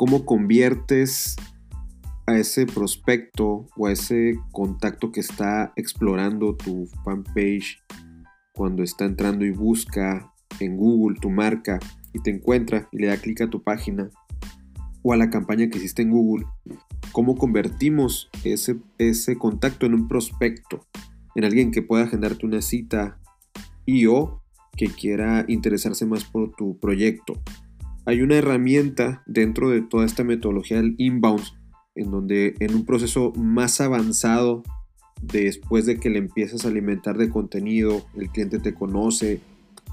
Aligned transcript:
cómo 0.00 0.24
conviertes 0.24 1.36
a 2.24 2.38
ese 2.38 2.64
prospecto 2.64 3.66
o 3.76 3.86
a 3.86 3.92
ese 3.92 4.40
contacto 4.50 5.12
que 5.12 5.20
está 5.20 5.74
explorando 5.76 6.56
tu 6.56 6.86
fanpage 7.04 7.82
cuando 8.54 8.82
está 8.82 9.04
entrando 9.04 9.44
y 9.44 9.50
busca 9.50 10.32
en 10.58 10.78
Google 10.78 11.18
tu 11.20 11.28
marca 11.28 11.78
y 12.14 12.22
te 12.22 12.30
encuentra 12.30 12.88
y 12.92 12.96
le 12.96 13.08
da 13.08 13.18
clic 13.18 13.42
a 13.42 13.50
tu 13.50 13.62
página 13.62 14.08
o 15.02 15.12
a 15.12 15.18
la 15.18 15.28
campaña 15.28 15.68
que 15.68 15.76
hiciste 15.76 16.00
en 16.00 16.12
Google, 16.12 16.46
cómo 17.12 17.36
convertimos 17.36 18.30
ese, 18.42 18.78
ese 18.96 19.36
contacto 19.36 19.84
en 19.84 19.92
un 19.92 20.08
prospecto, 20.08 20.86
en 21.34 21.44
alguien 21.44 21.72
que 21.72 21.82
pueda 21.82 22.04
agendarte 22.04 22.46
una 22.46 22.62
cita 22.62 23.20
y 23.84 24.06
o 24.06 24.40
que 24.78 24.86
quiera 24.86 25.44
interesarse 25.46 26.06
más 26.06 26.24
por 26.24 26.52
tu 26.52 26.78
proyecto. 26.78 27.34
Hay 28.06 28.22
una 28.22 28.36
herramienta 28.36 29.22
dentro 29.26 29.70
de 29.70 29.82
toda 29.82 30.06
esta 30.06 30.24
metodología 30.24 30.78
del 30.78 30.94
inbound, 30.98 31.44
en 31.94 32.10
donde 32.10 32.54
en 32.60 32.74
un 32.74 32.84
proceso 32.84 33.32
más 33.36 33.80
avanzado, 33.80 34.62
después 35.20 35.86
de 35.86 35.98
que 35.98 36.10
le 36.10 36.18
empiezas 36.18 36.64
a 36.64 36.68
alimentar 36.68 37.18
de 37.18 37.28
contenido, 37.28 38.06
el 38.16 38.30
cliente 38.30 38.58
te 38.58 38.74
conoce 38.74 39.40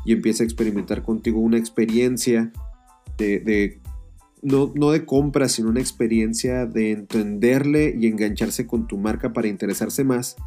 y 0.06 0.14
empieza 0.14 0.44
a 0.44 0.46
experimentar 0.46 1.04
contigo 1.04 1.40
una 1.40 1.58
experiencia 1.58 2.52
de, 3.18 3.82
no, 4.42 4.68
de 4.92 5.06
compra, 5.06 5.50
sino 5.50 5.70
una 5.70 5.82
experiencia 5.82 6.66
de 6.66 6.92
entenderle 6.92 7.94
y 8.00 8.08
engancharse 8.08 8.68
con 8.68 8.88
tu 8.88 8.98
marca 8.98 9.34
para 9.34 9.48
interesarse 9.48 10.04
más. 10.04 10.38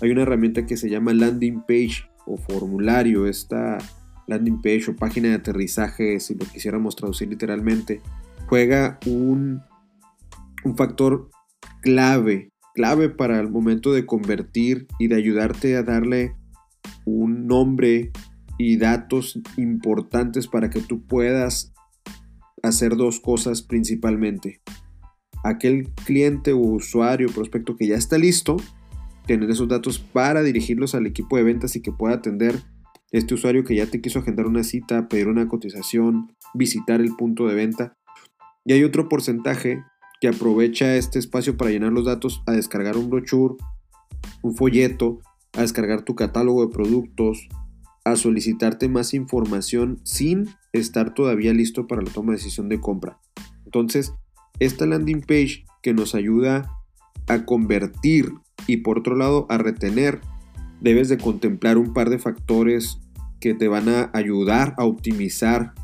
Hay 0.00 0.10
una 0.10 0.22
herramienta 0.22 0.66
que 0.66 0.76
se 0.76 0.88
llama 0.88 1.12
landing 1.12 1.62
page 1.66 2.04
o 2.26 2.36
formulario, 2.36 3.26
esta 3.26 3.78
landing 4.26 4.60
page 4.60 4.90
o 4.90 4.96
página 4.96 5.28
de 5.28 5.34
aterrizaje, 5.34 6.20
si 6.20 6.34
lo 6.34 6.46
quisiéramos 6.46 6.96
traducir 6.96 7.28
literalmente, 7.28 8.00
juega 8.46 8.98
un, 9.06 9.62
un 10.64 10.76
factor 10.76 11.30
clave, 11.80 12.52
clave 12.74 13.10
para 13.10 13.40
el 13.40 13.50
momento 13.50 13.92
de 13.92 14.06
convertir 14.06 14.86
y 14.98 15.08
de 15.08 15.16
ayudarte 15.16 15.76
a 15.76 15.82
darle 15.82 16.34
un 17.04 17.46
nombre 17.46 18.12
y 18.58 18.76
datos 18.76 19.40
importantes 19.56 20.46
para 20.46 20.70
que 20.70 20.80
tú 20.80 21.04
puedas 21.06 21.72
hacer 22.62 22.96
dos 22.96 23.20
cosas 23.20 23.62
principalmente. 23.62 24.60
Aquel 25.42 25.92
cliente 26.06 26.52
o 26.52 26.58
usuario, 26.58 27.28
prospecto 27.28 27.76
que 27.76 27.86
ya 27.86 27.96
está 27.96 28.16
listo, 28.16 28.56
tener 29.26 29.50
esos 29.50 29.68
datos 29.68 29.98
para 29.98 30.42
dirigirlos 30.42 30.94
al 30.94 31.06
equipo 31.06 31.36
de 31.36 31.42
ventas 31.42 31.76
y 31.76 31.82
que 31.82 31.92
pueda 31.92 32.14
atender 32.14 32.62
este 33.14 33.34
usuario 33.34 33.62
que 33.62 33.76
ya 33.76 33.86
te 33.86 34.00
quiso 34.00 34.18
agendar 34.18 34.46
una 34.46 34.64
cita, 34.64 35.06
pedir 35.06 35.28
una 35.28 35.46
cotización, 35.46 36.34
visitar 36.52 37.00
el 37.00 37.14
punto 37.14 37.46
de 37.46 37.54
venta. 37.54 37.96
Y 38.64 38.72
hay 38.72 38.82
otro 38.82 39.08
porcentaje 39.08 39.84
que 40.20 40.26
aprovecha 40.26 40.96
este 40.96 41.20
espacio 41.20 41.56
para 41.56 41.70
llenar 41.70 41.92
los 41.92 42.06
datos 42.06 42.42
a 42.44 42.50
descargar 42.50 42.96
un 42.96 43.10
brochure, 43.10 43.54
un 44.42 44.56
folleto, 44.56 45.20
a 45.52 45.60
descargar 45.60 46.02
tu 46.02 46.16
catálogo 46.16 46.66
de 46.66 46.72
productos, 46.72 47.48
a 48.04 48.16
solicitarte 48.16 48.88
más 48.88 49.14
información 49.14 50.00
sin 50.02 50.48
estar 50.72 51.14
todavía 51.14 51.54
listo 51.54 51.86
para 51.86 52.02
la 52.02 52.10
toma 52.10 52.32
de 52.32 52.38
decisión 52.38 52.68
de 52.68 52.80
compra. 52.80 53.20
Entonces, 53.64 54.12
esta 54.58 54.86
landing 54.86 55.20
page 55.20 55.64
que 55.84 55.94
nos 55.94 56.16
ayuda 56.16 56.68
a 57.28 57.44
convertir 57.44 58.32
y 58.66 58.78
por 58.78 58.98
otro 58.98 59.14
lado 59.14 59.46
a 59.50 59.58
retener, 59.58 60.20
debes 60.80 61.08
de 61.08 61.16
contemplar 61.16 61.78
un 61.78 61.92
par 61.92 62.10
de 62.10 62.18
factores 62.18 62.98
que 63.44 63.52
te 63.52 63.68
van 63.68 63.90
a 63.90 64.10
ayudar 64.14 64.74
a 64.78 64.86
optimizar 64.86 65.74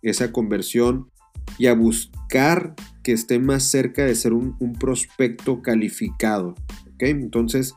esa 0.00 0.32
conversión 0.32 1.10
y 1.58 1.66
a 1.66 1.74
buscar 1.74 2.74
que 3.02 3.12
esté 3.12 3.38
más 3.38 3.64
cerca 3.64 4.06
de 4.06 4.14
ser 4.14 4.32
un, 4.32 4.56
prospecto 4.80 5.60
calificado. 5.60 6.54
Entonces, 6.98 7.74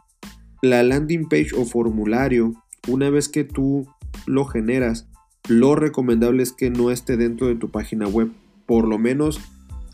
la 0.61 0.81
landing 0.81 1.27
page 1.27 1.49
o 1.57 1.65
formulario, 1.65 2.53
una 2.87 3.09
vez 3.09 3.27
que 3.27 3.43
tú 3.43 3.85
lo 4.25 4.45
generas, 4.45 5.09
lo 5.49 5.75
recomendable 5.75 6.41
es 6.41 6.53
que 6.53 6.69
no 6.69 6.89
esté 6.89 7.17
dentro 7.17 7.47
de 7.47 7.55
tu 7.55 7.69
página 7.69 8.07
web. 8.07 8.31
Por 8.65 8.87
lo 8.87 8.97
menos 8.97 9.41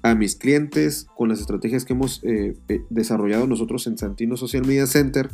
a 0.04 0.14
mis 0.14 0.36
clientes 0.36 1.08
con 1.18 1.28
las 1.28 1.40
estrategias 1.40 1.86
que 1.86 1.94
hemos 1.94 2.22
eh, 2.24 2.54
desarrollado 2.92 3.48
nosotros 3.48 3.88
en 3.88 3.98
Santino 3.98 4.38
Social 4.38 4.68
Media 4.68 4.86
Center, 4.86 5.32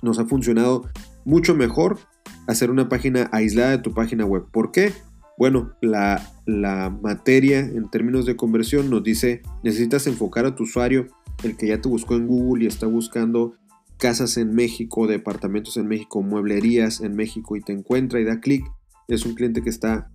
nos 0.00 0.18
ha 0.18 0.24
funcionado 0.24 0.88
mucho 1.26 1.54
mejor 1.54 1.98
hacer 2.46 2.70
una 2.70 2.88
página 2.88 3.28
aislada 3.32 3.70
de 3.70 3.78
tu 3.78 3.94
página 3.94 4.24
web. 4.24 4.44
¿Por 4.50 4.72
qué? 4.72 4.92
Bueno, 5.38 5.72
la, 5.80 6.30
la 6.46 6.90
materia 6.90 7.60
en 7.60 7.88
términos 7.90 8.26
de 8.26 8.36
conversión 8.36 8.90
nos 8.90 9.02
dice 9.02 9.42
necesitas 9.62 10.06
enfocar 10.06 10.44
a 10.46 10.54
tu 10.54 10.64
usuario, 10.64 11.06
el 11.42 11.56
que 11.56 11.68
ya 11.68 11.80
te 11.80 11.88
buscó 11.88 12.14
en 12.16 12.26
Google 12.26 12.64
y 12.64 12.66
está 12.66 12.86
buscando 12.86 13.54
casas 14.00 14.36
en 14.36 14.54
México, 14.54 15.06
departamentos 15.06 15.76
en 15.76 15.86
México, 15.86 16.22
mueblerías 16.22 17.00
en 17.00 17.14
México 17.14 17.56
y 17.56 17.60
te 17.60 17.72
encuentra 17.72 18.20
y 18.20 18.24
da 18.24 18.40
clic. 18.40 18.64
Es 19.08 19.24
un 19.24 19.34
cliente 19.34 19.62
que 19.62 19.70
está 19.70 20.10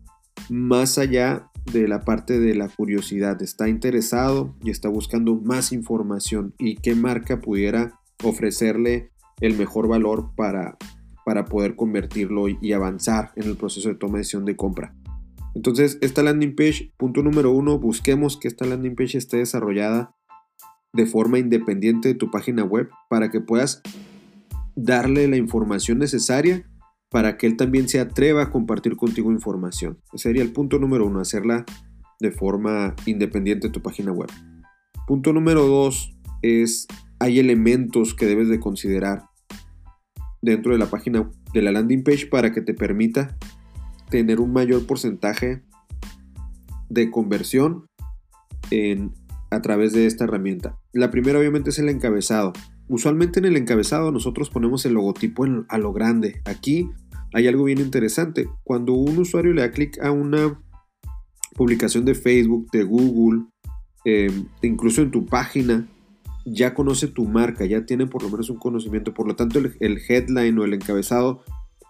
más 0.50 0.98
allá 0.98 1.50
de 1.72 1.88
la 1.88 2.02
parte 2.02 2.40
de 2.40 2.56
la 2.56 2.68
curiosidad, 2.68 3.42
está 3.42 3.70
interesado 3.70 4.56
y 4.64 4.70
está 4.70 4.90
buscando 4.90 5.36
más 5.36 5.72
información 5.72 6.54
y 6.60 6.76
qué 6.76 6.96
marca 6.96 7.42
pudiera 7.42 8.00
ofrecerle 8.24 9.12
el 9.42 9.58
mejor 9.58 9.88
valor 9.88 10.32
para, 10.36 10.78
para 11.26 11.46
poder 11.46 11.76
convertirlo 11.76 12.48
y 12.48 12.72
avanzar 12.72 13.32
en 13.36 13.50
el 13.50 13.58
proceso 13.58 13.90
de 13.90 13.96
toma 13.96 14.14
de 14.14 14.20
decisión 14.20 14.46
de 14.46 14.56
compra. 14.56 14.96
Entonces, 15.56 15.98
esta 16.02 16.22
landing 16.22 16.56
page, 16.56 16.94
punto 16.98 17.24
número 17.24 17.52
uno, 17.52 17.80
busquemos 17.80 18.38
que 18.38 18.48
esta 18.48 18.66
landing 18.66 18.96
page 18.96 19.18
esté 19.18 19.38
desarrollada 19.38 20.16
de 20.94 21.06
forma 21.06 21.40
independiente 21.40 22.10
de 22.10 22.16
tu 22.16 22.30
página 22.30 22.64
web 22.64 22.90
para 23.10 23.32
que 23.32 23.42
puedas 23.42 23.82
darle 24.76 25.28
la 25.28 25.38
información 25.38 25.98
necesaria 25.98 26.70
para 27.10 27.38
que 27.38 27.48
él 27.48 27.56
también 27.56 27.88
se 27.88 28.00
atreva 28.00 28.44
a 28.44 28.52
compartir 28.52 28.98
contigo 28.98 29.32
información. 29.32 30.00
Ese 30.14 30.24
sería 30.24 30.44
el 30.44 30.52
punto 30.52 30.80
número 30.80 31.08
uno, 31.08 31.22
hacerla 31.22 31.66
de 32.20 32.32
forma 32.32 32.94
independiente 33.06 33.68
de 33.68 33.74
tu 33.74 33.82
página 33.82 34.12
web. 34.12 34.30
Punto 35.08 35.32
número 35.32 35.66
dos 35.66 36.14
es, 36.42 36.88
hay 37.20 37.40
elementos 37.40 38.14
que 38.14 38.26
debes 38.26 38.50
de 38.50 38.60
considerar 38.60 39.24
dentro 40.46 40.72
de 40.72 40.78
la 40.78 40.86
página 40.86 41.30
de 41.54 41.62
la 41.62 41.72
landing 41.72 42.04
page 42.04 42.28
para 42.28 42.52
que 42.52 42.62
te 42.62 42.74
permita 42.74 43.36
tener 44.10 44.40
un 44.40 44.54
mayor 44.54 44.86
porcentaje 44.86 45.64
de 46.90 47.10
conversión 47.10 47.88
en, 48.72 49.12
a 49.50 49.62
través 49.62 49.94
de 49.94 50.06
esta 50.06 50.26
herramienta. 50.26 50.78
La 50.94 51.10
primera 51.12 51.40
obviamente 51.40 51.72
es 51.72 51.80
el 51.80 51.90
encabezado. 51.90 52.54
Usualmente 52.88 53.40
en 53.40 53.46
el 53.46 53.58
encabezado 53.58 54.12
nosotros 54.12 54.52
ponemos 54.52 54.86
el 54.86 54.94
logotipo 54.94 55.46
a 55.68 55.78
lo 55.80 55.92
grande. 55.92 56.42
Aquí 56.46 56.90
hay 57.34 57.48
algo 57.48 57.64
bien 57.64 57.80
interesante. 57.80 58.48
Cuando 58.64 58.94
un 58.94 59.18
usuario 59.18 59.54
le 59.54 59.62
da 59.62 59.72
clic 59.72 60.00
a 60.00 60.12
una 60.12 60.62
publicación 61.56 62.06
de 62.06 62.14
Facebook, 62.14 62.70
de 62.72 62.84
Google, 62.84 63.46
em, 64.04 64.46
incluso 64.62 65.02
en 65.02 65.10
tu 65.10 65.26
página, 65.26 65.88
ya 66.46 66.74
conoce 66.74 67.08
tu 67.08 67.26
marca, 67.26 67.66
ya 67.66 67.86
tiene 67.86 68.06
por 68.06 68.24
lo 68.24 68.30
menos 68.30 68.50
un 68.50 68.58
conocimiento. 68.58 69.14
Por 69.14 69.28
lo 69.28 69.36
tanto, 69.36 69.60
el, 69.60 70.02
headline 70.08 70.58
o 70.58 70.64
el 70.64 70.74
encabezado 70.74 71.44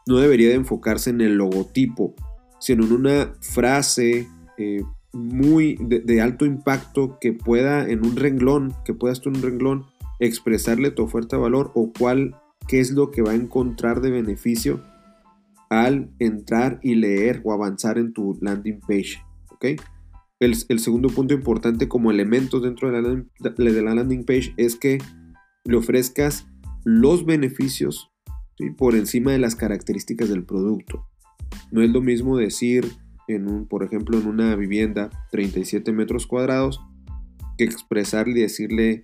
no 0.07 0.17
debería 0.17 0.49
de 0.49 0.55
enfocarse 0.55 1.09
en 1.09 1.21
el 1.21 1.35
logotipo, 1.35 2.15
sino 2.59 2.85
en 2.85 2.93
una 2.93 3.33
frase 3.41 4.27
eh, 4.57 4.83
muy 5.13 5.77
de, 5.79 6.21
alto 6.21 6.45
impacto 6.45 7.17
que 7.19 7.33
pueda 7.33 7.87
en 7.87 8.05
un 8.05 8.15
renglón, 8.15 8.73
que 8.85 8.93
puedas 8.93 9.21
tú 9.21 9.29
en 9.29 9.37
un 9.37 9.43
renglón 9.43 9.85
expresarle 10.19 10.91
tu 10.91 11.03
oferta 11.03 11.35
de 11.35 11.43
valor 11.43 11.71
o 11.75 11.91
cuál, 11.97 12.35
qué 12.67 12.79
es 12.79 12.91
lo 12.91 13.11
que 13.11 13.21
va 13.21 13.31
a 13.31 13.35
encontrar 13.35 14.01
de 14.01 14.11
beneficio 14.11 14.81
al 15.69 16.09
entrar 16.19 16.79
y 16.81 16.95
leer 16.95 17.41
o 17.43 17.51
avanzar 17.51 17.97
en 17.97 18.13
tu 18.13 18.37
landing 18.41 18.79
page. 18.81 19.21
El, 20.39 20.55
segundo 20.55 21.09
punto 21.09 21.33
importante 21.33 21.87
como 21.87 22.11
elementos 22.11 22.61
dentro 22.61 22.91
de 22.91 23.01
la, 23.01 23.09
de 23.39 23.81
la, 23.81 23.95
landing 23.95 24.25
page 24.25 24.53
es 24.57 24.75
que 24.75 24.97
le 25.63 25.77
ofrezcas 25.77 26.45
los 26.83 27.25
beneficios 27.25 28.11
por 28.77 28.95
encima 28.95 29.31
de 29.31 29.39
las 29.39 29.55
características 29.55 30.29
del 30.29 30.43
producto. 30.43 31.07
No 31.71 31.81
es 31.81 31.89
lo 31.89 32.01
mismo 32.01 32.37
decir, 32.37 32.85
en 33.27 33.47
un, 33.47 33.67
por 33.67 33.83
ejemplo, 33.83 34.19
en 34.19 34.27
una 34.27 34.55
vivienda 34.55 35.09
37 35.31 35.91
metros 35.93 36.27
cuadrados, 36.27 36.81
que 37.57 37.63
expresarle 37.63 38.39
y 38.39 38.41
decirle 38.43 39.03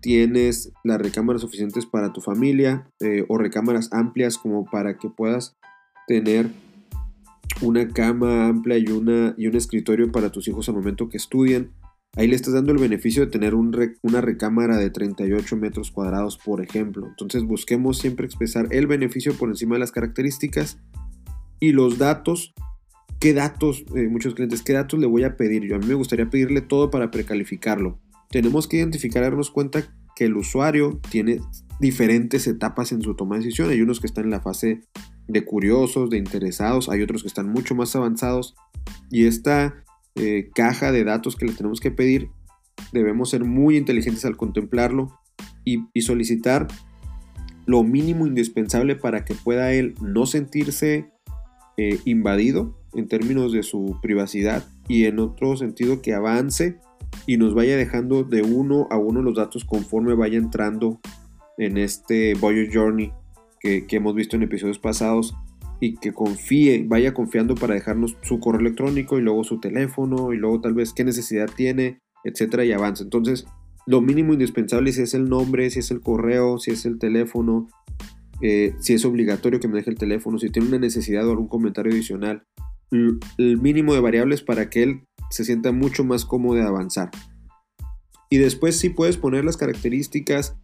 tienes 0.00 0.70
las 0.82 1.00
recámaras 1.00 1.40
suficientes 1.40 1.86
para 1.86 2.12
tu 2.12 2.20
familia 2.20 2.90
eh, 3.00 3.24
o 3.28 3.38
recámaras 3.38 3.90
amplias 3.90 4.36
como 4.36 4.66
para 4.66 4.98
que 4.98 5.08
puedas 5.08 5.56
tener 6.06 6.50
una 7.60 7.88
cama 7.88 8.46
amplia 8.46 8.78
y, 8.78 8.86
una, 8.86 9.34
y 9.36 9.46
un 9.46 9.56
escritorio 9.56 10.10
para 10.12 10.30
tus 10.30 10.48
hijos 10.48 10.68
al 10.68 10.74
momento 10.74 11.08
que 11.08 11.16
estudian. 11.16 11.72
Ahí 12.16 12.28
le 12.28 12.36
estás 12.36 12.54
dando 12.54 12.72
el 12.72 12.78
beneficio 12.78 13.24
de 13.24 13.30
tener 13.30 13.54
una 13.54 14.20
recámara 14.20 14.76
de 14.76 14.90
38 14.90 15.56
metros 15.56 15.90
cuadrados, 15.90 16.38
por 16.38 16.62
ejemplo. 16.62 17.08
Entonces 17.08 17.42
busquemos 17.42 17.98
siempre 17.98 18.24
expresar 18.24 18.68
el 18.70 18.86
beneficio 18.86 19.34
por 19.34 19.48
encima 19.48 19.74
de 19.74 19.80
las 19.80 19.90
características 19.90 20.78
y 21.58 21.72
los 21.72 21.98
datos 21.98 22.54
¿qué 23.24 23.32
datos, 23.32 23.86
eh, 23.96 24.06
muchos 24.08 24.34
clientes, 24.34 24.60
qué 24.60 24.74
datos 24.74 25.00
le 25.00 25.06
voy 25.06 25.24
a 25.24 25.36
pedir? 25.38 25.64
Yo 25.64 25.76
a 25.76 25.78
mí 25.78 25.86
me 25.86 25.94
gustaría 25.94 26.28
pedirle 26.28 26.60
todo 26.60 26.90
para 26.90 27.10
precalificarlo. 27.10 27.98
Tenemos 28.28 28.68
que 28.68 28.76
identificar, 28.76 29.22
darnos 29.22 29.50
cuenta 29.50 29.82
que 30.14 30.26
el 30.26 30.36
usuario 30.36 31.00
tiene 31.10 31.40
diferentes 31.80 32.46
etapas 32.46 32.92
en 32.92 33.00
su 33.00 33.14
toma 33.14 33.36
de 33.36 33.44
decisión. 33.44 33.70
Hay 33.70 33.80
unos 33.80 34.00
que 34.00 34.08
están 34.08 34.24
en 34.24 34.30
la 34.30 34.42
fase 34.42 34.82
de 35.28 35.44
curiosos, 35.44 36.10
de 36.10 36.18
interesados, 36.18 36.88
hay 36.88 37.02
otros 37.02 37.22
que 37.22 37.28
están 37.28 37.48
mucho 37.48 37.74
más 37.74 37.94
avanzados. 37.96 38.54
Y 39.10 39.26
esta 39.26 39.84
eh, 40.16 40.50
caja 40.54 40.92
de 40.92 41.04
datos 41.04 41.36
que 41.36 41.46
le 41.46 41.52
tenemos 41.52 41.80
que 41.80 41.90
pedir, 41.90 42.30
debemos 42.92 43.30
ser 43.30 43.44
muy 43.44 43.76
inteligentes 43.76 44.24
al 44.24 44.36
contemplarlo 44.36 45.18
y, 45.64 45.80
solicitar 46.02 46.68
lo 47.66 47.82
mínimo 47.82 48.26
indispensable 48.26 48.94
para 48.94 49.24
que 49.24 49.34
pueda 49.34 49.72
él 49.72 49.94
no 50.02 50.26
sentirse 50.26 51.10
eh, 51.78 51.98
invadido 52.04 52.78
en 52.92 53.08
términos 53.08 53.52
de 53.52 53.62
su 53.62 53.98
privacidad 54.02 54.64
y 54.86 55.06
en 55.06 55.18
otro 55.18 55.56
sentido 55.56 56.02
que 56.02 56.14
avance 56.14 56.78
y 57.26 57.38
nos 57.38 57.54
vaya 57.54 57.76
dejando 57.76 58.22
de 58.22 58.42
uno 58.42 58.86
a 58.90 58.98
uno 58.98 59.22
los 59.22 59.36
datos 59.36 59.64
conforme 59.64 60.14
vaya 60.14 60.36
entrando 60.36 61.00
en 61.56 61.78
este 61.78 62.34
Voyage 62.34 62.70
Journey 62.72 63.12
que, 63.64 63.96
hemos 63.96 64.14
visto 64.14 64.36
en 64.36 64.42
episodios 64.42 64.78
pasados 64.78 65.34
y 65.80 65.96
que 65.96 66.12
confíe, 66.12 66.84
vaya 66.86 67.14
confiando 67.14 67.54
para 67.54 67.74
dejarnos 67.74 68.16
su 68.22 68.38
correo 68.38 68.60
electrónico 68.60 69.18
y 69.18 69.22
luego 69.22 69.42
su 69.42 69.58
teléfono 69.58 70.32
y 70.32 70.36
luego 70.36 70.60
tal 70.60 70.74
vez 70.74 70.92
qué 70.92 71.02
necesidad 71.02 71.48
tiene, 71.54 72.00
etcétera, 72.24 72.64
y 72.64 72.72
avance. 72.72 73.02
Entonces, 73.02 73.46
lo 73.86 74.00
mínimo 74.00 74.34
indispensable 74.34 74.92
si 74.92 75.02
es 75.02 75.14
el 75.14 75.28
nombre, 75.28 75.70
si 75.70 75.80
es 75.80 75.90
el 75.90 76.00
correo, 76.00 76.58
si 76.58 76.72
es 76.72 76.84
el 76.84 76.98
teléfono, 76.98 77.68
eh, 78.42 78.74
si 78.80 78.94
es 78.94 79.04
obligatorio 79.04 79.60
que 79.60 79.68
me 79.68 79.78
deje 79.78 79.90
el 79.90 79.98
teléfono, 79.98 80.38
si 80.38 80.50
tiene 80.50 80.68
una 80.68 80.78
necesidad 80.78 81.26
o 81.26 81.30
algún 81.30 81.48
comentario 81.48 81.92
adicional, 81.92 82.44
el 82.90 83.60
mínimo 83.60 83.94
de 83.94 84.00
variables 84.00 84.42
para 84.42 84.70
que 84.70 84.82
él 84.82 85.00
se 85.30 85.44
sienta 85.44 85.72
mucho 85.72 86.04
más 86.04 86.24
cómodo 86.24 86.56
de 86.56 86.62
avanzar. 86.62 87.10
Y 88.30 88.38
después 88.38 88.78
sí 88.78 88.90
puedes 88.90 89.16
poner 89.16 89.44
las 89.44 89.56
características 89.56 90.56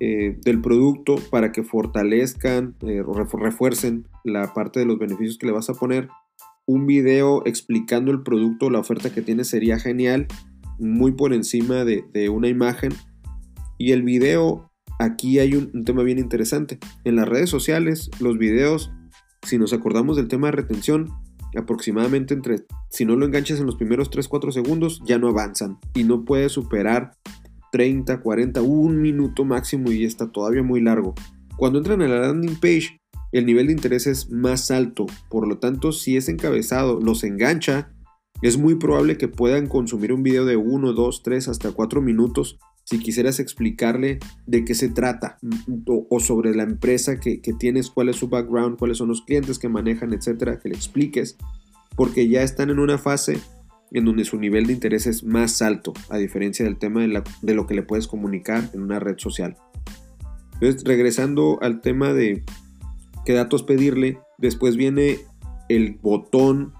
eh, 0.00 0.38
del 0.42 0.60
producto 0.60 1.16
para 1.30 1.52
que 1.52 1.62
fortalezcan 1.62 2.74
eh, 2.82 3.00
o 3.00 3.14
refuercen 3.14 4.06
la 4.24 4.52
parte 4.52 4.80
de 4.80 4.86
los 4.86 4.98
beneficios 4.98 5.38
que 5.38 5.46
le 5.46 5.52
vas 5.52 5.70
a 5.70 5.74
poner. 5.74 6.08
Un 6.66 6.86
video 6.86 7.42
explicando 7.46 8.10
el 8.10 8.22
producto 8.22 8.70
la 8.70 8.80
oferta 8.80 9.12
que 9.12 9.22
tienes 9.22 9.48
sería 9.48 9.78
genial, 9.78 10.26
muy 10.78 11.12
por 11.12 11.32
encima 11.32 11.84
de, 11.84 12.28
una 12.28 12.48
imagen. 12.48 12.92
Y 13.78 13.92
el 13.92 14.02
video, 14.02 14.70
aquí 14.98 15.38
hay 15.38 15.54
un 15.54 15.84
tema 15.84 16.02
bien 16.02 16.18
interesante. 16.18 16.78
En 17.04 17.16
las 17.16 17.28
redes 17.28 17.48
sociales, 17.48 18.10
los 18.20 18.36
videos, 18.36 18.92
si 19.42 19.58
nos 19.58 19.72
acordamos 19.72 20.16
del 20.16 20.28
tema 20.28 20.48
de 20.48 20.52
retención, 20.52 21.08
aproximadamente 21.56 22.34
entre, 22.34 22.66
si 22.90 23.04
no 23.04 23.16
lo 23.16 23.26
enganchas 23.26 23.60
en 23.60 23.66
los 23.66 23.76
primeros 23.76 24.10
3-4 24.10 24.52
segundos, 24.52 25.00
ya 25.06 25.18
no 25.18 25.28
avanzan 25.28 25.78
y 25.94 26.04
no 26.04 26.24
puedes 26.24 26.52
superar 26.52 27.12
30, 27.72 28.20
40, 28.20 28.62
un 28.62 29.00
minuto 29.00 29.44
máximo 29.44 29.90
y 29.92 30.04
está 30.04 30.30
todavía 30.30 30.62
muy 30.62 30.80
largo. 30.80 31.14
Cuando 31.56 31.78
entran 31.78 32.02
a 32.02 32.08
la 32.08 32.20
landing 32.20 32.56
page, 32.56 33.00
el 33.32 33.46
nivel 33.46 33.66
de 33.66 33.72
interés 33.72 34.06
es 34.06 34.30
más 34.30 34.70
alto, 34.70 35.06
por 35.28 35.46
lo 35.48 35.58
tanto, 35.58 35.92
si 35.92 36.16
es 36.16 36.28
encabezado 36.28 37.00
los 37.00 37.24
engancha, 37.24 37.92
es 38.42 38.58
muy 38.58 38.74
probable 38.74 39.16
que 39.16 39.28
puedan 39.28 39.66
consumir 39.66 40.12
un 40.12 40.22
video 40.22 40.44
de 40.44 40.56
1, 40.56 40.92
2, 40.92 41.22
3, 41.22 41.48
hasta 41.48 41.72
4 41.72 42.02
minutos 42.02 42.58
si 42.86 43.00
quisieras 43.00 43.40
explicarle 43.40 44.20
de 44.46 44.64
qué 44.64 44.74
se 44.74 44.88
trata 44.88 45.38
o, 45.86 46.20
sobre 46.20 46.54
la 46.54 46.62
empresa 46.62 47.18
que, 47.18 47.40
tienes, 47.58 47.90
cuál 47.90 48.10
es 48.10 48.16
su 48.16 48.28
background, 48.28 48.78
cuáles 48.78 48.98
son 48.98 49.08
los 49.08 49.22
clientes 49.22 49.58
que 49.58 49.68
manejan, 49.68 50.12
etcétera, 50.12 50.60
que 50.60 50.68
le 50.68 50.76
expliques, 50.76 51.36
porque 51.96 52.28
ya 52.28 52.42
están 52.42 52.70
en 52.70 52.78
una 52.78 52.96
fase 52.96 53.40
en 53.96 54.04
donde 54.04 54.26
su 54.26 54.38
nivel 54.38 54.66
de 54.66 54.74
interés 54.74 55.06
es 55.06 55.24
más 55.24 55.62
alto, 55.62 55.94
a 56.10 56.18
diferencia 56.18 56.66
del 56.66 56.76
tema 56.76 57.00
de, 57.00 57.22
de 57.40 57.54
lo 57.54 57.66
que 57.66 57.74
le 57.74 57.82
puedes 57.82 58.06
comunicar 58.06 58.68
en 58.74 58.82
una 58.82 58.98
red 58.98 59.16
social. 59.16 59.56
Entonces, 60.52 60.84
regresando 60.84 61.58
al 61.62 61.80
tema 61.80 62.12
de 62.12 62.44
qué 63.24 63.32
datos 63.32 63.62
pedirle, 63.62 64.18
después 64.36 64.76
viene 64.76 65.20
el 65.70 65.94
botón 65.94 66.74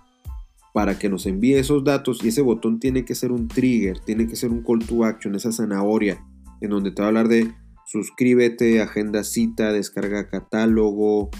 para 0.74 0.98
que 0.98 1.08
nos 1.08 1.24
envíe 1.24 1.54
esos 1.54 1.84
datos 1.84 2.22
y 2.22 2.28
ese 2.28 2.42
botón 2.42 2.80
tiene 2.80 3.06
que 3.06 3.14
ser 3.14 3.32
un 3.32 3.48
trigger, 3.48 3.98
tiene 4.00 4.26
que 4.26 4.36
ser 4.36 4.50
un 4.50 4.62
call 4.62 4.80
to 4.86 5.04
action, 5.04 5.34
esa 5.34 5.52
zanahoria, 5.52 6.22
en 6.60 6.69
donde 6.69 6.90
te 6.90 7.00
va 7.00 7.06
a 7.06 7.08
hablar 7.08 7.28
de 7.28 7.50
suscríbete, 7.86 8.82
agenda 8.82 9.24
cita, 9.24 9.72
descarga 9.72 10.28
catálogo, 10.28 11.30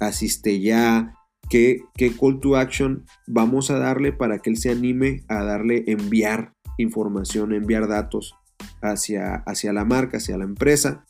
asiste 0.00 0.60
ya, 0.60 1.14
qué, 1.50 1.82
call 2.18 2.40
to 2.40 2.56
action 2.56 3.04
vamos 3.26 3.70
a 3.70 3.78
darle 3.78 4.12
para 4.12 4.38
que 4.38 4.48
él 4.48 4.56
se 4.56 4.70
anime 4.70 5.24
a 5.28 5.44
darle 5.44 5.84
enviar 5.88 6.54
información, 6.78 7.52
enviar 7.52 7.88
datos 7.88 8.34
hacia, 8.80 9.42
hacia 9.46 9.72
la 9.72 9.84
marca, 9.84 10.16
hacia 10.16 10.38
la 10.38 10.44
empresa. 10.44 11.04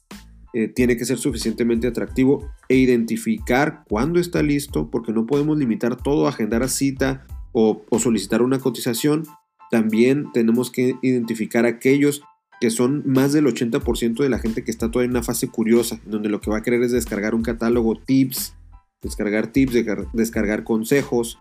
Eh, 0.52 0.66
tiene 0.66 0.96
que 0.96 1.04
ser 1.04 1.18
suficientemente 1.18 1.86
atractivo 1.86 2.50
e 2.68 2.74
identificar 2.74 3.84
cuándo 3.88 4.18
está 4.18 4.42
listo, 4.42 4.90
porque 4.90 5.12
no 5.12 5.26
podemos 5.26 5.56
limitar 5.56 5.94
todo 5.94 6.26
a 6.26 6.30
agendar 6.30 6.64
a 6.64 6.68
cita 6.68 7.24
o, 7.52 7.82
solicitar 8.00 8.42
una 8.42 8.58
cotización, 8.58 9.24
también 9.70 10.32
tenemos 10.32 10.70
que 10.70 10.96
identificar 11.02 11.66
aquellos 11.66 12.22
que 12.60 12.70
son 12.70 13.02
más 13.06 13.32
del 13.32 13.46
80% 13.46 14.22
de 14.22 14.28
la 14.28 14.38
gente 14.38 14.64
que 14.64 14.70
está 14.70 14.90
todavía 14.90 15.06
en 15.06 15.12
una 15.12 15.22
fase 15.22 15.48
curiosa, 15.48 16.00
donde 16.04 16.28
lo 16.28 16.40
que 16.40 16.50
va 16.50 16.58
a 16.58 16.62
querer 16.62 16.82
es 16.82 16.92
descargar 16.92 17.34
un 17.34 17.42
catálogo, 17.42 17.96
tips, 17.96 18.54
descargar 19.02 19.48
tips, 19.48 19.74
descargar 20.12 20.64
consejos, 20.64 21.38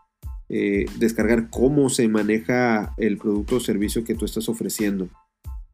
eh, 0.50 0.86
descargar 0.98 1.50
cómo 1.50 1.90
se 1.90 2.08
maneja 2.08 2.94
el 2.98 3.18
producto 3.18 3.58
o 3.58 3.60
servicio 3.60 4.04
que 4.04 4.16
tú 4.16 4.26
estás 4.26 4.50
ofreciendo. 4.50 5.10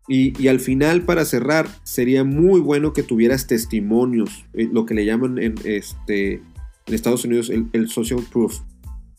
Y, 0.07 0.47
al 0.49 0.59
final, 0.59 1.01
para 1.01 1.25
cerrar, 1.25 1.67
sería 1.83 2.23
muy 2.23 2.59
bueno 2.59 2.93
que 2.93 3.01
tuvieras 3.01 3.47
testimonios, 3.47 4.45
eh, 4.53 4.69
lo 4.71 4.85
que 4.85 4.93
le 4.93 5.03
llaman 5.03 5.39
en, 5.39 5.55
este, 5.63 6.33
en 6.85 6.93
Estados 6.93 7.25
Unidos 7.25 7.49
el, 7.49 7.69
el 7.73 7.89
social 7.89 8.19
proof 8.31 8.59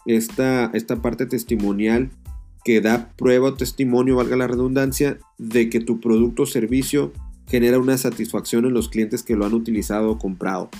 esta, 0.07 0.71
esta 0.73 1.03
parte 1.03 1.27
testimonial 1.27 2.11
que 2.65 2.81
da 2.81 3.13
prueba 3.17 3.49
o 3.49 3.55
testimonio, 3.55 4.17
valga 4.17 4.37
la 4.37 4.47
redundancia, 4.49 5.19
de 5.39 5.69
que 5.69 5.81
tu 5.81 6.01
producto 6.01 6.43
o 6.43 6.47
servicio 6.47 7.13
genera 7.47 7.79
una 7.79 7.97
satisfacción 7.97 8.65
en 8.65 8.75
los 8.75 8.89
clientes 8.89 9.23
que 9.23 9.37
lo 9.37 9.47
han 9.47 9.55
utilizado 9.55 10.11
o 10.11 10.19
comprado. 10.19 10.71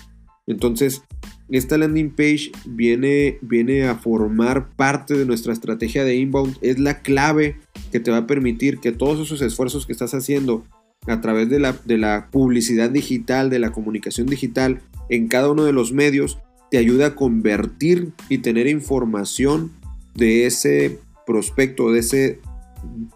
Entonces, 0.47 1.03
esta 1.49 1.79
landing 1.79 2.11
page 2.11 2.53
viene, 2.65 3.39
viene 3.41 3.85
a 3.85 3.97
formar 3.97 4.71
parte 4.75 5.15
de 5.15 5.27
nuestra 5.27 5.53
estrategia 5.53 6.05
de 6.05 6.17
inbound. 6.17 6.57
Es 6.61 6.79
la 6.79 7.03
clave 7.03 7.57
que 7.93 8.01
te 8.01 8.11
va 8.11 8.19
a 8.19 8.27
permitir 8.27 8.79
que 8.79 8.93
todos 8.93 9.21
esos 9.21 9.43
esfuerzos 9.43 9.87
que 9.87 9.93
estás 9.93 10.15
haciendo 10.15 10.65
a 11.07 11.21
través 11.21 11.49
de 11.49 11.61
la, 11.61 11.77
de 11.85 11.99
la 11.99 12.29
publicidad 12.31 12.91
digital, 12.91 13.51
de 13.51 13.61
la 13.61 13.71
comunicación 13.73 14.27
digital 14.27 14.81
en 15.09 15.29
cada 15.29 15.51
uno 15.51 15.65
de 15.65 15.73
los 15.73 15.93
medios, 15.93 16.39
te 16.71 16.79
ayuda 16.79 17.07
a 17.07 17.15
convertir 17.15 18.13
y 18.29 18.39
tener 18.39 18.67
información 18.67 19.71
de 20.15 20.47
ese 20.47 20.99
prospecto, 21.27 21.93
de 21.93 22.01
ese 22.01 22.41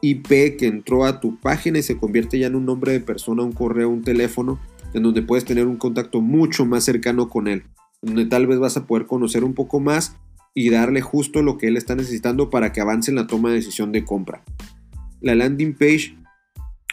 IP 0.00 0.56
que 0.56 0.66
entró 0.66 1.04
a 1.04 1.20
tu 1.20 1.38
página 1.38 1.78
y 1.78 1.82
se 1.82 1.96
convierte 1.96 2.38
ya 2.38 2.46
en 2.46 2.54
un 2.54 2.66
nombre 2.66 2.92
de 2.92 3.00
persona, 3.00 3.42
un 3.42 3.52
correo, 3.52 3.88
un 3.88 4.02
teléfono, 4.02 4.60
en 4.94 5.02
donde 5.02 5.22
puedes 5.22 5.44
tener 5.44 5.66
un 5.66 5.76
contacto 5.76 6.20
mucho 6.20 6.66
más 6.66 6.84
cercano 6.84 7.28
con 7.28 7.48
él, 7.48 7.64
donde 8.02 8.26
tal 8.26 8.46
vez 8.46 8.58
vas 8.58 8.76
a 8.76 8.86
poder 8.86 9.06
conocer 9.06 9.44
un 9.44 9.54
poco 9.54 9.80
más 9.80 10.16
y 10.54 10.70
darle 10.70 11.00
justo 11.00 11.42
lo 11.42 11.58
que 11.58 11.68
él 11.68 11.76
está 11.76 11.94
necesitando 11.94 12.50
para 12.50 12.72
que 12.72 12.80
avance 12.80 13.10
en 13.10 13.16
la 13.16 13.26
toma 13.26 13.50
de 13.50 13.56
decisión 13.56 13.92
de 13.92 14.04
compra. 14.04 14.42
La 15.20 15.34
landing 15.34 15.74
page, 15.74 16.16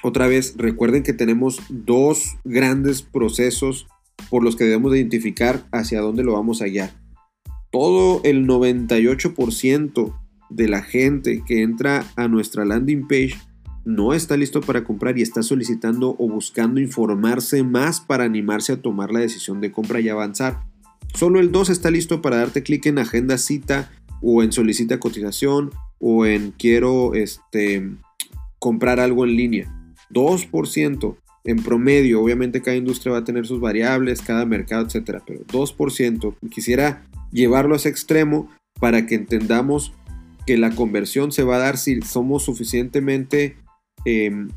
otra 0.03 0.27
vez, 0.27 0.55
recuerden 0.57 1.03
que 1.03 1.13
tenemos 1.13 1.61
dos 1.69 2.37
grandes 2.43 3.01
procesos 3.01 3.87
por 4.29 4.43
los 4.43 4.55
que 4.55 4.65
debemos 4.65 4.95
identificar 4.95 5.65
hacia 5.71 6.01
dónde 6.01 6.23
lo 6.23 6.33
vamos 6.33 6.61
a 6.61 6.65
guiar. 6.65 6.91
Todo 7.71 8.21
el 8.23 8.45
98% 8.47 10.13
de 10.49 10.67
la 10.67 10.81
gente 10.81 11.43
que 11.45 11.61
entra 11.61 12.05
a 12.15 12.27
nuestra 12.27 12.65
landing 12.65 13.07
page 13.07 13.35
no 13.87 14.13
está 14.13 14.35
listo 14.35 14.59
para 14.59 14.83
comprar 14.83 15.17
y 15.17 15.21
está 15.21 15.41
solicitando 15.41 16.13
o 16.19 16.27
buscando 16.27 16.81
informarse 16.81 17.63
más 17.63 18.01
para 18.01 18.25
animarse 18.25 18.73
a 18.73 18.81
tomar 18.81 19.13
la 19.13 19.21
decisión 19.21 19.61
de 19.61 19.71
compra 19.71 20.01
y 20.01 20.09
avanzar. 20.09 20.59
Solo 21.13 21.39
el 21.39 21.53
2 21.53 21.69
está 21.69 21.89
listo 21.89 22.21
para 22.21 22.35
darte 22.35 22.63
clic 22.63 22.85
en 22.87 22.99
agenda 22.99 23.37
cita 23.37 23.89
o 24.21 24.43
en 24.43 24.51
solicita 24.51 24.99
cotización 24.99 25.71
o 25.99 26.25
en 26.25 26.51
quiero 26.51 27.15
este, 27.15 27.89
comprar 28.59 28.99
algo 28.99 29.23
en 29.23 29.37
línea. 29.37 29.73
2% 30.11 31.15
en 31.45 31.63
promedio, 31.63 32.21
obviamente 32.21 32.61
cada 32.61 32.75
industria 32.75 33.13
va 33.13 33.19
a 33.19 33.23
tener 33.23 33.47
sus 33.47 33.61
variables, 33.61 34.21
cada 34.21 34.45
mercado, 34.45 34.85
etcétera, 34.85 35.23
pero 35.25 35.45
2%. 35.45 36.35
Quisiera 36.51 37.05
llevarlo 37.31 37.73
a 37.73 37.77
ese 37.77 37.87
extremo 37.87 38.51
para 38.81 39.05
que 39.05 39.15
entendamos 39.15 39.93
que 40.45 40.57
la 40.57 40.75
conversión 40.75 41.31
se 41.31 41.43
va 41.43 41.55
a 41.55 41.59
dar 41.59 41.77
si 41.77 42.01
somos 42.01 42.43
suficientemente, 42.43 43.55
em, 44.05 44.49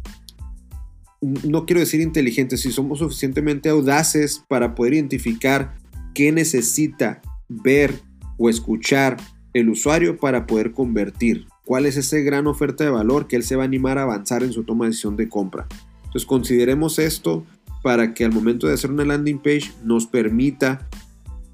no 1.21 1.67
quiero 1.67 1.81
decir 1.81 2.01
inteligentes, 2.01 2.61
si 2.61 2.73
somos 2.73 3.01
suficientemente 3.01 3.69
audaces 3.69 4.43
para 4.49 4.75
poder 4.75 4.95
identificar 4.95 5.75
qué 6.15 6.33
necesita 6.33 7.21
ver 7.49 8.01
o 8.39 8.49
escuchar 8.49 9.17
el 9.53 9.69
usuario 9.69 10.17
para 10.17 10.47
poder 10.47 10.73
convertir. 10.73 11.47
¿Cuál 11.65 11.87
es 11.87 11.97
esa 11.97 12.19
gran 12.19 12.47
oferta 12.47 12.85
de 12.85 12.91
valor 12.91 13.27
que 13.27 13.37
él 13.37 13.43
se 13.43 13.57
va 13.57 13.63
a 13.63 13.67
animar 13.67 13.99
a 13.99 14.03
avanzar 14.03 14.43
en 14.43 14.53
su 14.53 14.65
toma 14.65 14.85
de 14.85 14.91
decisión 14.91 15.17
de 15.17 15.29
compra? 15.29 15.67
Entonces 16.05 16.27
consideremos 16.27 16.99
esto 16.99 17.45
para 17.83 18.15
que 18.15 18.25
al 18.25 18.33
momento 18.33 18.67
de 18.67 18.75
hacer 18.75 18.91
una 18.91 19.05
landing 19.05 19.39
page 19.39 19.73
nos 19.85 20.07
permita 20.07 20.89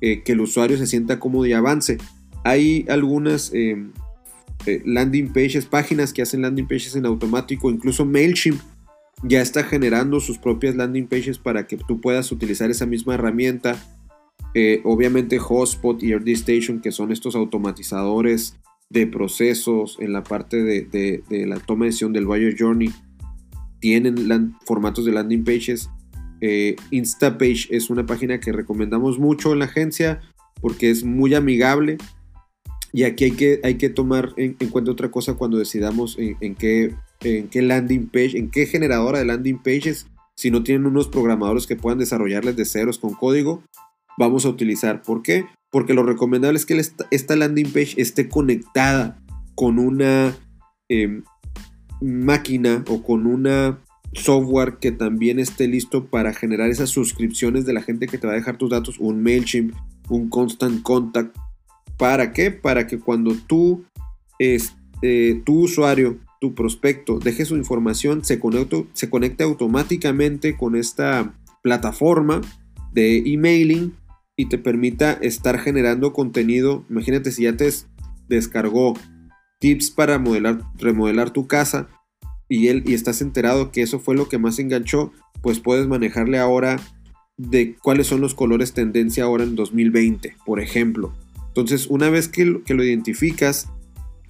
eh, 0.00 0.23
que 0.23 0.33
el 0.33 0.40
usuario 0.40 0.78
se 0.78 0.87
sienta 0.87 1.19
cómodo 1.19 1.47
y 1.47 1.52
avance. 1.52 1.99
Hay 2.45 2.87
algunas 2.88 3.52
em, 3.52 3.93
eh, 4.64 4.82
landing 4.84 5.32
pages, 5.32 5.66
páginas 5.66 6.12
que 6.12 6.22
hacen 6.22 6.42
landing 6.42 6.66
pages 6.66 6.96
en 6.96 7.06
automático, 7.06 7.70
incluso 7.70 8.04
MailChimp 8.04 8.60
ya 9.22 9.40
está 9.40 9.64
generando 9.64 10.20
sus 10.20 10.38
propias 10.38 10.76
landing 10.76 11.06
pages 11.06 11.38
para 11.38 11.66
que 11.66 11.76
tú 11.76 12.00
puedas 12.00 12.30
utilizar 12.32 12.70
esa 12.70 12.86
misma 12.86 13.14
herramienta. 13.14 13.76
Eh, 14.54 14.80
obviamente 14.84 15.38
Hotspot 15.38 16.02
y 16.02 16.14
RD 16.14 16.28
Station, 16.28 16.80
que 16.80 16.92
son 16.92 17.12
estos 17.12 17.34
automatizadores 17.34 18.56
de 18.88 19.06
procesos 19.06 19.96
en 20.00 20.12
la 20.12 20.22
parte 20.22 20.62
de, 20.62 21.22
la 21.46 21.58
toma 21.58 21.84
de 21.84 21.88
decisión 21.88 22.12
del 22.12 22.26
Buyer 22.26 22.54
Journey, 22.58 22.92
tienen 23.80 24.54
formatos 24.64 25.04
de 25.04 25.12
landing 25.12 25.44
pages. 25.44 25.90
Eh, 26.40 26.76
Instapage 26.90 27.68
es 27.70 27.90
una 27.90 28.04
página 28.04 28.40
que 28.40 28.52
recomendamos 28.52 29.18
mucho 29.18 29.52
en 29.52 29.60
la 29.60 29.64
agencia 29.64 30.20
porque 30.60 30.90
es 30.90 31.04
muy 31.04 31.34
amigable. 31.34 31.98
Y 32.96 33.04
aquí 33.04 33.24
hay 33.24 33.32
que, 33.32 33.60
hay 33.62 33.74
que 33.74 33.90
tomar 33.90 34.32
en, 34.38 34.54
cuenta 34.70 34.90
otra 34.90 35.10
cosa 35.10 35.34
cuando 35.34 35.58
decidamos 35.58 36.16
en, 36.18 36.54
qué, 36.54 36.94
en 37.20 37.48
qué 37.48 37.60
landing 37.60 38.06
page, 38.06 38.38
en 38.38 38.50
qué 38.50 38.64
generadora 38.64 39.18
de 39.18 39.26
landing 39.26 39.58
pages, 39.58 40.06
si 40.34 40.50
no 40.50 40.62
tienen 40.62 40.86
unos 40.86 41.06
programadores 41.06 41.66
que 41.66 41.76
puedan 41.76 41.98
desarrollarles 41.98 42.56
de 42.56 42.64
ceros 42.64 42.98
con 42.98 43.12
código, 43.12 43.62
vamos 44.16 44.46
a 44.46 44.48
utilizar. 44.48 45.02
¿Por 45.02 45.20
qué? 45.20 45.44
Porque 45.70 45.92
lo 45.92 46.04
recomendable 46.04 46.56
es 46.56 46.64
que 46.64 46.80
esta 47.10 47.36
landing 47.36 47.70
page 47.70 48.00
esté 48.00 48.30
conectada 48.30 49.22
con 49.54 49.78
una 49.78 50.34
em, 50.88 51.22
máquina 52.00 52.82
o 52.88 53.02
con 53.02 53.26
una 53.26 53.78
software 54.14 54.78
que 54.80 54.90
también 54.90 55.38
esté 55.38 55.68
listo 55.68 56.06
para 56.06 56.32
generar 56.32 56.70
esas 56.70 56.88
suscripciones 56.88 57.66
de 57.66 57.74
la 57.74 57.82
gente 57.82 58.06
que 58.06 58.16
te 58.16 58.26
va 58.26 58.32
a 58.32 58.36
dejar 58.36 58.56
tus 58.56 58.70
datos, 58.70 58.98
un 58.98 59.22
MailChimp, 59.22 59.74
un 60.08 60.30
Constant 60.30 60.80
Contact. 60.80 61.36
¿Para 61.96 62.32
qué? 62.32 62.50
Para 62.50 62.86
que 62.86 62.98
cuando 62.98 63.34
tú, 63.34 63.84
este, 64.38 65.42
tu 65.44 65.60
usuario, 65.60 66.18
tu 66.40 66.54
prospecto, 66.54 67.18
deje 67.18 67.44
su 67.44 67.56
información, 67.56 68.24
se 68.24 68.38
conecte, 68.38 68.86
se 68.92 69.08
conecte 69.08 69.44
automáticamente 69.44 70.56
con 70.56 70.76
esta 70.76 71.34
plataforma 71.62 72.40
de 72.92 73.18
emailing 73.26 73.94
y 74.36 74.46
te 74.46 74.58
permita 74.58 75.12
estar 75.12 75.58
generando 75.58 76.12
contenido. 76.12 76.84
Imagínate 76.90 77.32
si 77.32 77.44
ya 77.44 77.56
te 77.56 77.70
descargó 78.28 78.94
tips 79.60 79.90
para 79.90 80.18
modelar, 80.18 80.60
remodelar 80.78 81.30
tu 81.30 81.46
casa 81.46 81.88
y, 82.48 82.68
él, 82.68 82.82
y 82.86 82.94
estás 82.94 83.22
enterado 83.22 83.72
que 83.72 83.82
eso 83.82 83.98
fue 83.98 84.14
lo 84.14 84.28
que 84.28 84.38
más 84.38 84.58
enganchó, 84.58 85.12
pues 85.42 85.60
puedes 85.60 85.86
manejarle 85.86 86.38
ahora 86.38 86.78
de 87.36 87.74
cuáles 87.82 88.06
son 88.06 88.20
los 88.20 88.34
colores 88.34 88.72
tendencia 88.72 89.24
ahora 89.24 89.44
en 89.44 89.56
2020, 89.56 90.36
por 90.44 90.60
ejemplo. 90.60 91.12
Entonces, 91.56 91.86
una 91.88 92.10
vez 92.10 92.28
que 92.28 92.44
lo, 92.44 92.62
que 92.64 92.75
lo 92.75 92.84
identificas, 92.84 93.68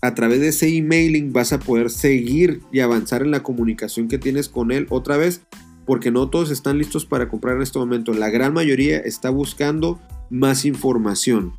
a 0.00 0.14
través 0.14 0.40
de 0.40 0.48
ese 0.48 0.68
emailing 0.76 1.32
vas 1.32 1.52
a 1.52 1.58
poder 1.58 1.90
seguir 1.90 2.60
y 2.70 2.80
avanzar 2.80 3.22
en 3.22 3.32
la 3.32 3.42
comunicación 3.42 4.06
que 4.06 4.18
tienes 4.18 4.48
con 4.48 4.70
él 4.70 4.86
otra 4.90 5.16
vez, 5.16 5.42
porque 5.86 6.12
no 6.12 6.30
todos 6.30 6.50
están 6.50 6.78
listos 6.78 7.04
para 7.04 7.28
comprar 7.28 7.56
en 7.56 7.62
este 7.62 7.78
momento. 7.78 8.12
La 8.12 8.30
gran 8.30 8.54
mayoría 8.54 8.98
está 8.98 9.30
buscando 9.30 10.00
más 10.30 10.64
información. 10.64 11.54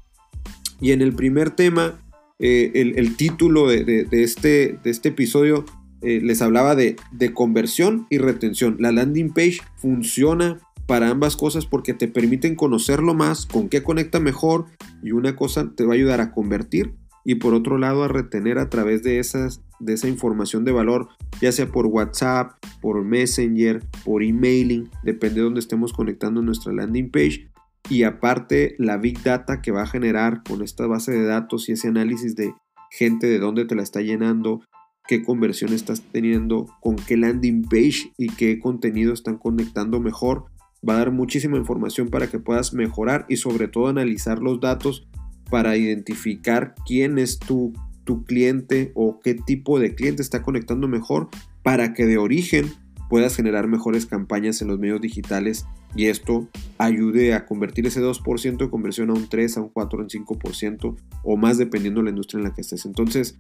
Y 0.79 0.91
en 0.91 1.01
el 1.01 1.13
primer 1.13 1.50
tema, 1.50 2.00
eh, 2.39 2.71
el, 2.95 3.15
título 3.15 3.67
de, 3.67 4.07
este, 4.12 4.79
este 4.86 5.09
episodio 5.09 5.65
eh, 6.01 6.21
les 6.21 6.41
hablaba 6.41 6.75
de, 6.75 6.95
conversión 7.33 8.05
y 8.09 8.19
retención. 8.19 8.77
La 8.79 8.91
landing 8.91 9.33
page 9.33 9.59
funciona 9.77 10.59
para 10.88 11.10
ambas 11.10 11.36
cosas 11.36 11.65
porque 11.65 11.94
te 11.94 12.08
permiten 12.08 12.56
conocerlo 12.56 13.13
más, 13.13 13.46
con 13.46 13.70
qué 13.70 13.84
conecta 13.84 14.20
mejor 14.20 14.65
y 15.03 15.12
una 15.12 15.36
cosa 15.36 15.72
te 15.75 15.86
va 15.86 15.94
a 15.94 15.96
ayudar 15.96 16.22
a 16.22 16.32
convertir 16.32 16.96
y 17.25 17.36
por 17.36 17.53
otro 17.53 17.77
lado 17.77 18.06
a 18.06 18.08
retener 18.08 18.58
a 18.58 18.70
través 18.70 19.03
de, 19.03 19.20
esas, 19.20 19.62
de 19.82 19.94
esa 19.94 20.08
información 20.08 20.63
de 20.63 20.72
valor, 20.72 21.10
ya 21.41 21.51
sea 21.51 21.67
por 21.67 21.86
WhatsApp, 21.88 22.53
por 22.79 23.03
Messenger, 23.03 23.84
por 24.06 24.24
emailing, 24.24 24.89
depende 25.03 25.36
de 25.36 25.41
donde 25.41 25.60
estemos 25.60 25.91
conectando 25.91 26.41
nuestra 26.41 26.72
landing 26.72 27.12
page. 27.12 27.50
Y 27.89 28.03
aparte 28.03 28.75
la 28.79 28.96
big 28.96 29.22
data 29.24 29.62
que 29.62 29.72
va 29.72 29.82
a 29.82 29.88
generar 29.88 30.41
con 30.44 30.62
esta 30.62 30.88
base 30.88 31.12
de 31.12 31.25
datos 31.25 31.67
y 31.67 31.74
ese 31.74 31.89
análisis 31.89 32.34
de 32.38 32.53
gente 32.91 33.27
de 33.27 33.39
dónde 33.39 33.65
te 33.65 33.75
la 33.75 33.84
está 33.84 34.00
llenando, 34.00 34.62
qué 35.06 35.22
conversión 35.22 35.74
estás 35.74 36.03
teniendo, 36.13 36.67
con 36.79 36.96
qué 36.96 37.17
landing 37.17 37.63
page 37.63 38.13
y 38.17 38.29
qué 38.29 38.58
contenido 38.60 39.13
están 39.13 39.38
conectando 39.38 40.00
mejor. 40.00 40.46
Va 40.88 40.94
a 40.96 41.00
dar 41.00 41.12
muchísima 41.12 41.58
información 41.58 42.10
para 42.10 42.27
que 42.27 42.39
puedas 42.39 42.74
mejorar 42.74 43.25
y 43.29 43.38
sobre 43.38 43.67
todo 43.67 43.88
analizar 43.88 44.39
los 44.39 44.60
datos 44.60 45.08
para 45.50 45.77
identificar 45.77 46.75
quién 46.86 47.17
es 47.17 47.39
tu, 47.39 47.74
tu 48.03 48.24
cliente 48.24 48.91
o 48.96 49.20
qué 49.20 49.34
tipo 49.34 49.79
de 49.79 49.96
cliente 49.96 50.22
está 50.22 50.41
conectando 50.41 50.88
mejor 50.88 51.29
para 51.63 51.94
que 51.94 52.06
de 52.06 52.17
origen 52.17 52.72
puedas 53.10 53.36
generar 53.36 53.67
mejores 53.67 54.06
campañas 54.06 54.62
en 54.62 54.67
los 54.67 54.79
medios 54.79 55.01
digitales 55.01 55.65
y 55.96 56.08
esto 56.08 56.48
ayude 56.77 57.34
a 57.34 57.46
convertir 57.46 57.86
ese 57.88 58.01
2% 58.01 58.58
de 58.58 58.70
conversión 58.70 59.10
a 59.10 59.13
un 59.13 59.27
3, 59.29 59.58
a 59.58 59.62
un 59.62 59.70
4, 59.70 60.00
a 60.00 60.03
un 60.03 60.10
5% 60.10 60.96
o 61.24 61.38
más 61.38 61.58
dependiendo 61.58 62.01
de 62.01 62.06
la 62.06 62.10
industria 62.12 62.39
en 62.39 62.44
la 62.44 62.53
que 62.53 62.62
estés. 62.62 62.86
Entonces, 62.86 63.38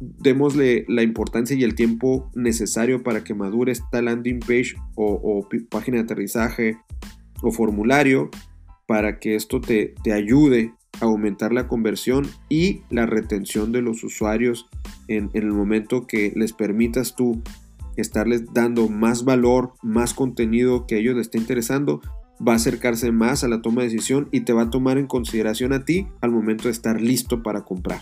démosle 0.00 0.84
la 0.88 1.02
importancia 1.02 1.54
y 1.54 1.62
el 1.62 1.74
tiempo 1.74 2.30
necesario 2.34 3.02
para 3.02 3.22
que 3.22 3.34
madure 3.34 3.72
esta 3.72 4.02
landing 4.02 4.40
page 4.40 4.74
o, 4.96 5.46
página 5.70 5.98
de 5.98 6.04
aterrizaje 6.04 6.78
o 7.42 7.52
formulario 7.52 8.30
para 8.86 9.18
que 9.18 9.36
esto 9.36 9.60
te, 9.60 9.94
te, 10.02 10.12
ayude 10.12 10.74
a 11.00 11.04
aumentar 11.04 11.52
la 11.52 11.68
conversión 11.68 12.26
y 12.48 12.80
la 12.90 13.06
retención 13.06 13.72
de 13.72 13.82
los 13.82 14.02
usuarios 14.02 14.68
en, 15.06 15.30
en 15.34 15.44
el 15.44 15.52
momento 15.52 16.06
que 16.06 16.32
les 16.34 16.52
permitas 16.52 17.14
tú 17.14 17.42
estarles 17.96 18.52
dando 18.52 18.88
más 18.88 19.24
valor, 19.24 19.74
más 19.82 20.14
contenido 20.14 20.86
que 20.86 20.96
a 20.96 20.98
ellos 20.98 21.16
les 21.16 21.26
esté 21.26 21.38
interesando, 21.38 22.00
va 22.46 22.54
a 22.54 22.56
acercarse 22.56 23.12
más 23.12 23.44
a 23.44 23.48
la 23.48 23.60
toma 23.60 23.82
de 23.82 23.88
decisión 23.88 24.28
y 24.32 24.40
te 24.40 24.52
va 24.52 24.62
a 24.62 24.70
tomar 24.70 24.98
en 24.98 25.06
consideración 25.06 25.72
a 25.72 25.84
ti 25.84 26.08
al 26.20 26.30
momento 26.30 26.64
de 26.64 26.72
estar 26.72 27.00
listo 27.00 27.42
para 27.42 27.64
comprar. 27.64 28.00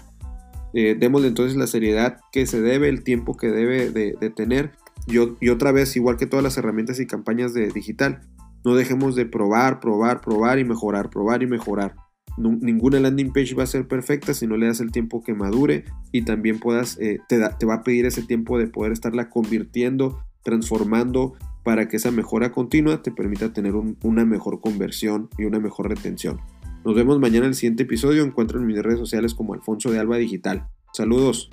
Eh, 0.75 0.96
démosle 0.98 1.28
entonces 1.28 1.56
la 1.56 1.66
seriedad 1.66 2.18
que 2.32 2.46
se 2.46 2.60
debe, 2.60 2.88
el 2.88 3.02
tiempo 3.02 3.37
que 3.37 3.48
debe 3.48 3.90
de, 3.90 4.30
tener. 4.30 4.72
Y, 5.06 5.48
otra 5.48 5.72
vez, 5.72 5.96
igual 5.96 6.16
que 6.16 6.26
todas 6.26 6.42
las 6.42 6.58
herramientas 6.58 7.00
y 7.00 7.06
campañas 7.06 7.54
de 7.54 7.68
digital, 7.68 8.20
no 8.64 8.75
dejemos 8.75 9.14
de 9.16 9.25
probar, 9.25 9.80
probar, 9.80 10.20
probar 10.20 10.58
y 10.58 10.64
mejorar, 10.64 11.08
probar 11.10 11.42
y 11.42 11.46
mejorar. 11.46 11.94
ninguna 12.37 13.00
landing 13.00 13.32
page 13.32 13.54
va 13.54 13.62
a 13.62 13.66
ser 13.66 13.88
perfecta 13.88 14.34
si 14.34 14.46
no 14.46 14.56
le 14.56 14.66
das 14.66 14.80
el 14.80 14.92
tiempo 14.92 15.22
que 15.22 15.34
madure 15.34 15.84
y 16.12 16.22
también 16.22 16.58
puedas, 16.58 16.98
eh, 17.00 17.18
te 17.28 17.66
va 17.66 17.75
a 17.75 17.82
pedir 17.82 18.04
ese 18.06 18.22
tiempo 18.22 18.58
de 18.58 18.66
poder 18.66 18.92
estarla 18.92 19.30
convirtiendo, 19.30 20.18
transformando 20.44 21.34
para 21.64 21.88
que 21.88 21.96
esa 21.96 22.10
mejora 22.10 22.52
continua 22.52 23.02
te 23.02 23.10
permita 23.10 23.52
tener 23.52 23.75
una 23.75 24.25
mejor 24.25 24.60
conversión 24.60 25.28
y 25.37 25.44
una 25.44 25.60
mejor 25.60 25.88
retención. 25.88 26.40
Nos 26.85 26.94
vemos 26.94 27.18
mañana 27.18 27.47
en 27.47 27.50
el 27.50 27.54
siguiente 27.54 27.82
episodio. 27.82 28.23
Encuentro 28.23 28.58
en 28.58 28.66
mis 28.66 28.82
redes 28.82 28.99
sociales 28.99 29.35
como 29.35 29.54
Alfonso 29.54 29.90
de 29.90 29.99
Alba 29.99 30.16
Digital. 30.16 30.68
Saludos. 30.92 31.50